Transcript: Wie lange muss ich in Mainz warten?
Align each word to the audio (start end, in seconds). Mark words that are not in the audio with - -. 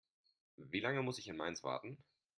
Wie 0.57 0.79
lange 0.79 1.03
muss 1.03 1.19
ich 1.19 1.27
in 1.27 1.37
Mainz 1.37 1.61
warten? 1.63 2.03